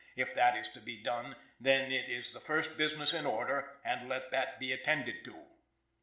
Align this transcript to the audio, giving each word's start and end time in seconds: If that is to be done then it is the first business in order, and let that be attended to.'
If 0.15 0.33
that 0.33 0.57
is 0.57 0.67
to 0.69 0.79
be 0.79 0.97
done 0.97 1.35
then 1.59 1.91
it 1.91 2.09
is 2.09 2.31
the 2.31 2.39
first 2.39 2.75
business 2.75 3.13
in 3.13 3.27
order, 3.27 3.73
and 3.85 4.09
let 4.09 4.31
that 4.31 4.59
be 4.59 4.71
attended 4.71 5.23
to.' 5.23 5.35